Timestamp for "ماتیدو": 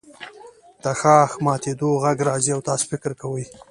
1.45-1.89